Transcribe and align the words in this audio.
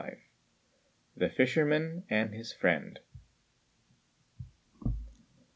CVII. 0.01 0.17
THE 1.15 1.29
FISHERMAN 1.29 2.05
AND 2.09 2.33
HIS 2.33 2.51
FRIEND. 2.53 3.01